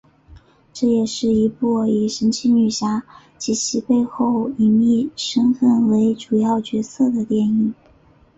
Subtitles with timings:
[0.73, 3.03] 这也是第一部以神奇女侠
[3.37, 7.75] 及其背后隐秘身份为主要角色的电影。